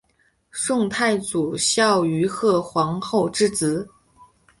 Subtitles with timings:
[0.51, 3.87] 宋太祖孝惠贺皇后之侄。